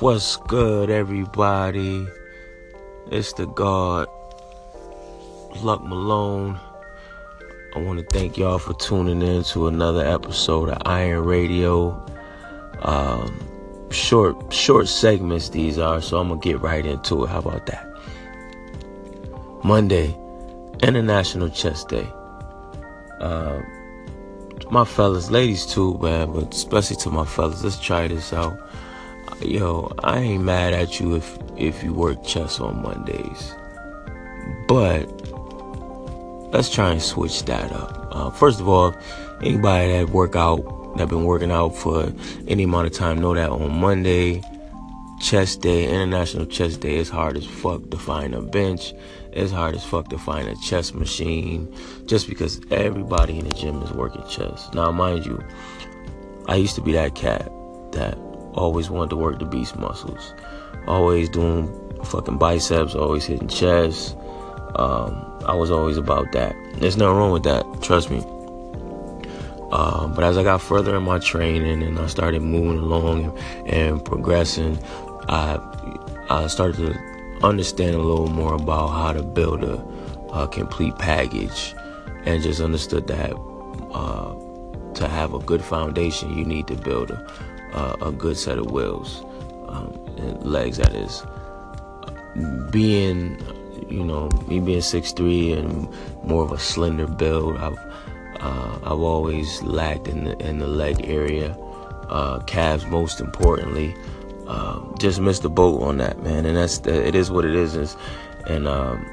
What's 0.00 0.38
good, 0.38 0.90
everybody? 0.90 2.04
It's 3.12 3.32
the 3.34 3.46
God, 3.46 4.08
Luck 5.62 5.84
Malone. 5.84 6.58
I 7.76 7.78
want 7.78 8.00
to 8.00 8.04
thank 8.06 8.36
y'all 8.36 8.58
for 8.58 8.74
tuning 8.74 9.22
in 9.22 9.44
to 9.44 9.68
another 9.68 10.04
episode 10.04 10.70
of 10.70 10.82
Iron 10.84 11.22
Radio. 11.24 12.04
Um, 12.82 13.38
short, 13.92 14.52
short 14.52 14.88
segments 14.88 15.50
these 15.50 15.78
are, 15.78 16.02
so 16.02 16.18
I'm 16.18 16.28
gonna 16.28 16.40
get 16.40 16.60
right 16.60 16.84
into 16.84 17.22
it. 17.22 17.28
How 17.28 17.38
about 17.38 17.66
that? 17.66 17.88
Monday, 19.62 20.12
International 20.82 21.48
Chess 21.48 21.84
Day. 21.84 22.12
Uh, 23.20 23.62
my 24.72 24.84
fellas, 24.84 25.30
ladies 25.30 25.64
too, 25.64 25.96
man, 25.98 26.32
but 26.32 26.52
especially 26.52 26.96
to 26.96 27.10
my 27.10 27.24
fellas, 27.24 27.62
let's 27.62 27.78
try 27.78 28.08
this 28.08 28.32
out. 28.32 28.58
Yo, 29.44 29.92
I 30.02 30.20
ain't 30.20 30.44
mad 30.44 30.72
at 30.72 30.98
you 30.98 31.16
if 31.16 31.38
if 31.56 31.84
you 31.84 31.92
work 31.92 32.24
chess 32.24 32.60
on 32.60 32.82
Mondays, 32.82 33.54
but 34.66 35.04
let's 36.52 36.70
try 36.70 36.90
and 36.92 37.02
switch 37.02 37.44
that 37.44 37.70
up. 37.72 38.08
Uh, 38.10 38.30
first 38.30 38.60
of 38.60 38.68
all, 38.68 38.94
anybody 39.42 39.92
that 39.92 40.10
work 40.10 40.34
out 40.34 40.96
that 40.96 41.08
been 41.08 41.24
working 41.24 41.50
out 41.50 41.76
for 41.76 42.12
any 42.48 42.62
amount 42.62 42.86
of 42.86 42.92
time 42.94 43.20
know 43.20 43.34
that 43.34 43.50
on 43.50 43.72
Monday, 43.78 44.42
chess 45.20 45.56
day, 45.56 45.88
International 45.88 46.46
Chess 46.46 46.76
Day, 46.76 46.96
it's 46.96 47.10
hard 47.10 47.36
as 47.36 47.44
fuck 47.44 47.90
to 47.90 47.98
find 47.98 48.34
a 48.34 48.40
bench. 48.40 48.94
It's 49.32 49.52
hard 49.52 49.74
as 49.74 49.84
fuck 49.84 50.08
to 50.08 50.18
find 50.18 50.48
a 50.48 50.54
chess 50.56 50.94
machine 50.94 51.74
just 52.06 52.28
because 52.28 52.60
everybody 52.70 53.38
in 53.38 53.48
the 53.48 53.54
gym 53.54 53.82
is 53.82 53.92
working 53.92 54.22
chess. 54.28 54.72
Now, 54.72 54.90
mind 54.92 55.26
you, 55.26 55.42
I 56.46 56.56
used 56.56 56.76
to 56.76 56.80
be 56.80 56.92
that 56.92 57.14
cat 57.14 57.50
that 57.92 58.16
always 58.54 58.90
wanted 58.90 59.10
to 59.10 59.16
work 59.16 59.38
the 59.38 59.44
beast 59.44 59.76
muscles, 59.76 60.34
always 60.86 61.28
doing 61.28 61.68
fucking 62.04 62.38
biceps, 62.38 62.94
always 62.94 63.24
hitting 63.24 63.48
chest. 63.48 64.16
Um, 64.76 65.24
I 65.46 65.54
was 65.54 65.70
always 65.70 65.96
about 65.96 66.32
that. 66.32 66.56
There's 66.76 66.96
nothing 66.96 67.16
wrong 67.16 67.32
with 67.32 67.44
that, 67.44 67.64
trust 67.82 68.10
me. 68.10 68.18
Um, 69.70 70.14
but 70.14 70.24
as 70.24 70.38
I 70.38 70.42
got 70.44 70.62
further 70.62 70.96
in 70.96 71.02
my 71.02 71.18
training 71.18 71.82
and 71.82 71.98
I 71.98 72.06
started 72.06 72.42
moving 72.42 72.78
along 72.78 73.24
and, 73.24 73.68
and 73.68 74.04
progressing, 74.04 74.78
I 75.28 75.58
I 76.30 76.46
started 76.46 76.76
to 76.76 77.44
understand 77.44 77.94
a 77.94 77.98
little 77.98 78.28
more 78.28 78.54
about 78.54 78.88
how 78.88 79.12
to 79.12 79.22
build 79.22 79.64
a, 79.64 79.84
a 80.32 80.48
complete 80.48 80.96
package, 80.98 81.74
and 82.24 82.42
just 82.42 82.60
understood 82.60 83.06
that 83.08 83.32
uh, 83.92 84.34
to 84.94 85.08
have 85.08 85.34
a 85.34 85.38
good 85.40 85.62
foundation, 85.62 86.36
you 86.36 86.44
need 86.44 86.66
to 86.68 86.76
build 86.76 87.10
a, 87.10 87.32
a, 87.74 87.96
a 88.08 88.12
good 88.12 88.36
set 88.36 88.58
of 88.58 88.70
wheels 88.70 89.22
um, 89.68 89.92
and 90.18 90.42
legs. 90.44 90.78
That 90.78 90.94
is 90.94 91.22
being, 92.70 93.38
you 93.88 94.04
know, 94.04 94.28
me 94.48 94.60
being 94.60 94.80
six 94.80 95.12
three 95.12 95.52
and 95.52 95.88
more 96.22 96.44
of 96.44 96.52
a 96.52 96.58
slender 96.58 97.06
build. 97.06 97.56
I've 97.56 97.78
uh, 98.40 98.78
I've 98.84 99.00
always 99.00 99.62
lacked 99.62 100.08
in 100.08 100.24
the 100.24 100.38
in 100.38 100.58
the 100.58 100.66
leg 100.66 101.08
area, 101.08 101.56
uh, 102.08 102.40
calves 102.40 102.86
most 102.86 103.20
importantly. 103.20 103.94
Uh, 104.46 104.80
just 104.98 105.20
missed 105.20 105.42
the 105.42 105.48
boat 105.48 105.80
on 105.80 105.96
that, 105.96 106.22
man, 106.22 106.44
and 106.44 106.56
that's 106.56 106.80
the, 106.80 107.06
it 107.06 107.14
is 107.14 107.30
what 107.30 107.46
it 107.46 107.54
is. 107.54 107.76
is 107.76 107.96
and 108.46 108.68
um, 108.68 109.06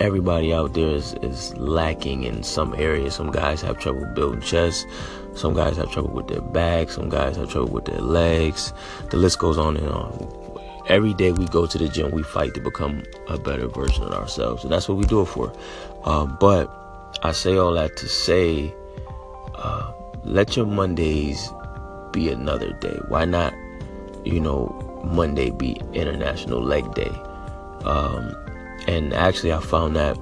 everybody 0.00 0.52
out 0.52 0.72
there 0.72 0.88
is, 0.88 1.14
is 1.22 1.54
lacking 1.56 2.24
in 2.24 2.42
some 2.42 2.74
areas. 2.74 3.14
Some 3.14 3.30
guys 3.30 3.60
have 3.60 3.78
trouble 3.78 4.06
building 4.14 4.40
chests. 4.40 4.86
Some 5.34 5.54
guys 5.54 5.76
have 5.76 5.92
trouble 5.92 6.10
with 6.10 6.28
their 6.28 6.40
back. 6.40 6.90
Some 6.90 7.08
guys 7.08 7.36
have 7.36 7.50
trouble 7.50 7.70
with 7.70 7.84
their 7.84 8.00
legs. 8.00 8.72
The 9.10 9.18
list 9.18 9.38
goes 9.38 9.58
on 9.58 9.76
and 9.76 9.88
on. 9.88 10.50
Every 10.88 11.14
day 11.14 11.30
we 11.30 11.46
go 11.46 11.66
to 11.66 11.78
the 11.78 11.88
gym, 11.88 12.10
we 12.10 12.22
fight 12.24 12.54
to 12.54 12.60
become 12.60 13.04
a 13.28 13.38
better 13.38 13.68
version 13.68 14.02
of 14.04 14.12
ourselves, 14.12 14.64
and 14.64 14.72
that's 14.72 14.88
what 14.88 14.98
we 14.98 15.04
do 15.04 15.20
it 15.20 15.26
for. 15.26 15.52
Uh, 16.02 16.26
but 16.26 16.68
I 17.22 17.30
say 17.30 17.56
all 17.56 17.72
that 17.74 17.96
to 17.98 18.08
say, 18.08 18.74
uh, 19.54 19.92
let 20.24 20.56
your 20.56 20.66
Mondays 20.66 21.52
be 22.10 22.28
another 22.30 22.72
day. 22.72 22.98
Why 23.06 23.24
not, 23.24 23.54
you 24.24 24.40
know, 24.40 25.02
Monday 25.04 25.50
be 25.50 25.80
International 25.92 26.60
Leg 26.60 26.92
Day? 26.94 27.12
Um, 27.84 28.34
and 28.86 29.12
actually, 29.12 29.52
I 29.52 29.60
found 29.60 29.96
that 29.96 30.14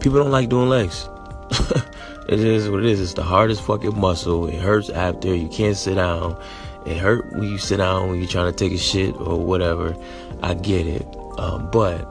people 0.00 0.18
don't 0.18 0.30
like 0.30 0.48
doing 0.48 0.68
legs. 0.68 1.08
it 2.28 2.40
is 2.40 2.68
what 2.68 2.80
it 2.80 2.86
is. 2.86 3.00
It's 3.00 3.14
the 3.14 3.22
hardest 3.22 3.62
fucking 3.62 3.98
muscle. 3.98 4.46
It 4.46 4.60
hurts 4.60 4.90
after. 4.90 5.34
You 5.34 5.48
can't 5.48 5.76
sit 5.76 5.96
down. 5.96 6.40
It 6.86 6.96
hurt 6.96 7.32
when 7.32 7.44
you 7.44 7.58
sit 7.58 7.76
down 7.76 8.08
when 8.08 8.18
you're 8.18 8.28
trying 8.28 8.50
to 8.50 8.56
take 8.56 8.72
a 8.72 8.78
shit 8.78 9.14
or 9.16 9.38
whatever. 9.38 9.96
I 10.42 10.54
get 10.54 10.86
it. 10.86 11.06
Um, 11.38 11.70
but 11.70 12.06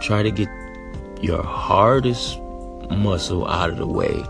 try 0.00 0.22
to 0.22 0.30
get 0.30 0.48
your 1.22 1.42
hardest 1.42 2.38
muscle 2.90 3.46
out 3.46 3.70
of 3.70 3.76
the 3.78 3.86
way, 3.86 4.24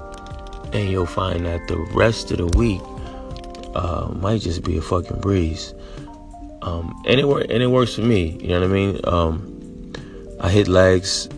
and 0.72 0.90
you'll 0.90 1.06
find 1.06 1.46
that 1.46 1.66
the 1.68 1.78
rest 1.94 2.30
of 2.30 2.38
the 2.38 2.58
week 2.58 2.80
uh, 3.74 4.08
might 4.14 4.40
just 4.40 4.64
be 4.64 4.76
a 4.76 4.82
fucking 4.82 5.20
breeze. 5.20 5.74
Um, 6.62 7.02
and 7.06 7.18
it 7.18 7.26
work, 7.26 7.46
and 7.48 7.62
it 7.62 7.68
works 7.68 7.94
for 7.94 8.02
me. 8.02 8.38
You 8.40 8.48
know 8.48 8.60
what 8.60 8.70
I 8.70 8.72
mean? 8.72 9.00
Um, 9.04 9.49
I 10.40 10.48
hit 10.48 10.68
legs, 10.68 11.28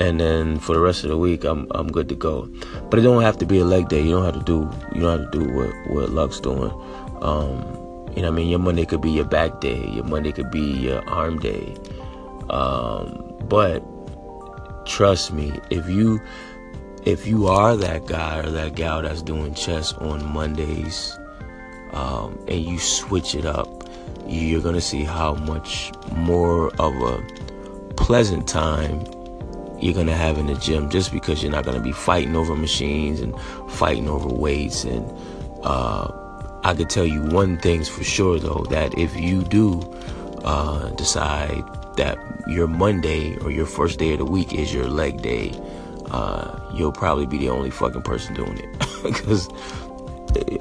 and 0.00 0.18
then 0.18 0.58
for 0.58 0.74
the 0.74 0.80
rest 0.80 1.04
of 1.04 1.10
the 1.10 1.16
week, 1.16 1.44
I'm 1.44 1.66
I'm 1.70 1.88
good 1.90 2.08
to 2.08 2.14
go. 2.14 2.48
But 2.90 2.98
it 2.98 3.02
don't 3.02 3.22
have 3.22 3.38
to 3.38 3.46
be 3.46 3.58
a 3.58 3.64
leg 3.64 3.88
day. 3.88 4.02
You 4.02 4.10
don't 4.12 4.24
have 4.24 4.34
to 4.34 4.44
do 4.44 4.68
you 4.94 5.02
don't 5.02 5.20
have 5.20 5.30
to 5.30 5.38
do 5.38 5.52
what 5.52 5.72
what 5.90 6.10
Luck's 6.10 6.40
doing. 6.40 6.72
Um, 7.22 7.60
you 8.16 8.22
know 8.22 8.28
I 8.28 8.30
mean? 8.32 8.48
Your 8.48 8.58
Monday 8.58 8.86
could 8.86 9.00
be 9.00 9.10
your 9.10 9.24
back 9.24 9.60
day. 9.60 9.86
Your 9.88 10.04
Monday 10.04 10.32
could 10.32 10.50
be 10.50 10.60
your 10.60 11.08
arm 11.08 11.38
day. 11.38 11.76
Um, 12.48 13.36
but 13.48 13.84
trust 14.86 15.32
me, 15.32 15.52
if 15.70 15.88
you 15.88 16.20
if 17.04 17.26
you 17.26 17.46
are 17.46 17.76
that 17.76 18.06
guy 18.06 18.38
or 18.38 18.50
that 18.50 18.74
gal 18.74 19.02
that's 19.02 19.22
doing 19.22 19.54
chess 19.54 19.92
on 19.94 20.26
Mondays, 20.32 21.16
um, 21.92 22.38
and 22.48 22.64
you 22.64 22.78
switch 22.78 23.34
it 23.34 23.46
up, 23.46 23.88
you're 24.26 24.60
gonna 24.60 24.80
see 24.80 25.04
how 25.04 25.34
much 25.34 25.92
more 26.12 26.74
of 26.80 26.94
a 26.96 27.22
pleasant 28.10 28.48
time 28.48 29.06
you're 29.80 29.94
gonna 29.94 30.16
have 30.16 30.36
in 30.36 30.48
the 30.48 30.56
gym 30.56 30.90
just 30.90 31.12
because 31.12 31.44
you're 31.44 31.52
not 31.52 31.64
gonna 31.64 31.78
be 31.78 31.92
fighting 31.92 32.34
over 32.34 32.56
machines 32.56 33.20
and 33.20 33.32
fighting 33.70 34.08
over 34.08 34.28
weights 34.28 34.82
and 34.82 35.08
uh, 35.62 36.10
I 36.64 36.74
could 36.74 36.90
tell 36.90 37.06
you 37.06 37.22
one 37.22 37.56
thing's 37.58 37.88
for 37.88 38.02
sure 38.02 38.40
though 38.40 38.66
that 38.68 38.98
if 38.98 39.14
you 39.14 39.44
do 39.44 39.80
uh, 40.42 40.88
decide 40.96 41.62
that 41.98 42.18
your 42.48 42.66
Monday 42.66 43.36
or 43.42 43.52
your 43.52 43.64
first 43.64 44.00
day 44.00 44.14
of 44.14 44.18
the 44.18 44.24
week 44.24 44.52
is 44.52 44.74
your 44.74 44.88
leg 44.88 45.22
day, 45.22 45.52
uh, 46.10 46.58
you'll 46.74 46.90
probably 46.90 47.26
be 47.26 47.38
the 47.38 47.48
only 47.48 47.70
fucking 47.70 48.02
person 48.02 48.34
doing 48.34 48.58
it. 48.58 48.86
Because, 49.04 49.48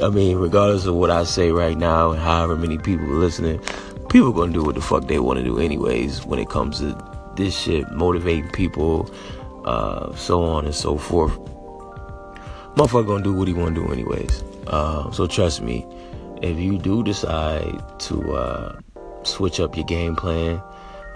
I 0.02 0.10
mean, 0.10 0.38
regardless 0.38 0.86
of 0.86 0.96
what 0.96 1.10
I 1.10 1.24
say 1.24 1.52
right 1.52 1.78
now 1.78 2.12
and 2.12 2.22
however 2.22 2.56
many 2.56 2.78
people 2.78 3.06
are 3.08 3.16
listening, 3.16 3.60
people 4.10 4.30
are 4.30 4.34
gonna 4.34 4.54
do 4.54 4.64
what 4.64 4.76
the 4.76 4.82
fuck 4.82 5.08
they 5.08 5.18
want 5.20 5.40
to 5.40 5.44
do 5.44 5.58
anyways 5.60 6.26
when 6.26 6.40
it 6.40 6.48
comes 6.48 6.80
to 6.80 7.09
this 7.40 7.58
shit, 7.58 7.90
motivating 7.92 8.50
people, 8.52 9.10
uh, 9.66 10.14
so 10.16 10.44
on 10.44 10.66
and 10.66 10.76
so 10.76 10.98
forth. 10.98 11.32
Motherfucker 12.76 13.08
gonna 13.08 13.24
do 13.24 13.34
what 13.34 13.48
he 13.48 13.54
wanna 13.54 13.74
do 13.74 13.88
anyways. 13.92 14.44
Uh, 14.68 15.10
so 15.12 15.26
trust 15.26 15.62
me, 15.62 15.86
if 16.42 16.60
you 16.60 16.78
do 16.78 17.04
decide 17.04 17.82
to 18.00 18.34
uh, 18.34 18.80
switch 19.24 19.60
up 19.60 19.76
your 19.76 19.86
game 19.86 20.16
plan, 20.16 20.62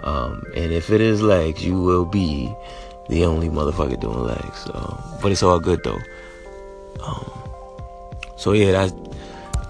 um, 0.02 0.42
and 0.56 0.72
if 0.72 0.90
it 0.90 1.00
is 1.00 1.22
legs, 1.22 1.64
you 1.64 1.80
will 1.80 2.04
be 2.04 2.52
the 3.08 3.24
only 3.24 3.48
motherfucker 3.48 4.00
doing 4.00 4.24
legs. 4.24 4.64
So, 4.64 4.98
but 5.22 5.30
it's 5.30 5.42
all 5.42 5.60
good 5.60 5.80
though. 5.84 6.00
Um, 7.02 7.30
so 8.36 8.52
yeah, 8.52 8.72
that's 8.72 8.92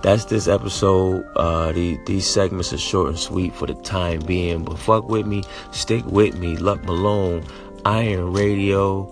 that's 0.05 0.27
this 0.27 0.49
episode. 0.49 1.27
Uh, 1.35 1.73
the, 1.73 1.99
these 2.05 2.29
segments 2.29 2.75
are 2.75 2.79
short 2.79 3.09
and 3.09 3.19
sweet 3.19 3.55
for 3.55 3.67
the 3.67 3.73
time 3.73 4.21
being, 4.21 4.63
but 4.63 4.79
fuck 4.79 5.09
with 5.09 5.27
me, 5.27 5.43
stick 5.73 6.05
with 6.05 6.39
me. 6.39 6.59
Luck 6.59 6.85
Malone, 6.85 7.43
Iron 7.87 8.35
Radio. 8.35 9.09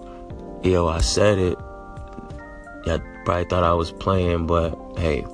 Yo, 0.62 0.86
I 0.86 1.00
said 1.00 1.38
it. 1.38 1.58
Y'all 2.84 3.00
probably 3.24 3.46
thought 3.46 3.64
I 3.64 3.72
was 3.72 3.90
playing, 3.90 4.46
but 4.46 4.78
hey, 4.98 5.24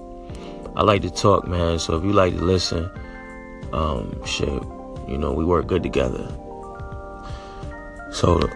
I 0.77 0.85
like 0.85 1.03
to 1.03 1.11
talk, 1.11 1.49
man. 1.49 1.81
So 1.81 1.97
if 1.97 2.05
you 2.05 2.13
like 2.13 2.35
to 2.35 2.41
listen, 2.41 2.89
um, 3.73 4.25
shit, 4.25 4.63
you 5.09 5.19
know, 5.19 5.33
we 5.33 5.45
work 5.45 5.67
good 5.67 5.83
together. 5.83 6.33
So 8.13 8.49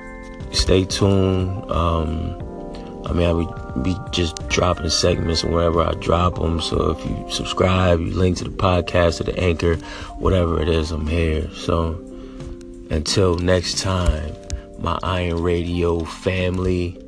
stay 0.52 0.84
tuned. 0.84 1.68
Um, 1.68 2.51
I 3.06 3.12
mean, 3.12 3.28
I 3.28 3.32
would 3.32 3.82
be 3.82 3.96
just 4.10 4.48
dropping 4.48 4.88
segments 4.90 5.44
wherever 5.44 5.82
I 5.82 5.92
drop 5.94 6.36
them. 6.36 6.60
So 6.60 6.90
if 6.90 7.04
you 7.04 7.26
subscribe, 7.30 8.00
you 8.00 8.12
link 8.12 8.38
to 8.38 8.44
the 8.44 8.50
podcast 8.50 9.20
or 9.20 9.24
the 9.24 9.38
anchor, 9.38 9.76
whatever 10.18 10.60
it 10.60 10.68
is, 10.68 10.90
I'm 10.90 11.06
here. 11.06 11.52
So 11.54 11.94
until 12.90 13.36
next 13.36 13.78
time, 13.78 14.34
my 14.78 14.98
Iron 15.02 15.42
Radio 15.42 16.04
family 16.04 16.98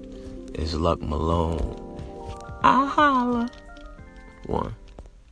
is 0.55 0.75
Luck 0.75 1.01
Malone. 1.01 1.81
I 2.63 2.87
holla. 2.87 3.51
One. 4.47 4.75